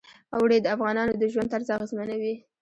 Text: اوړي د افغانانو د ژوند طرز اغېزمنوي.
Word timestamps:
اوړي 0.35 0.57
د 0.61 0.67
افغانانو 0.75 1.13
د 1.17 1.23
ژوند 1.31 1.51
طرز 1.53 1.67
اغېزمنوي. 1.75 2.35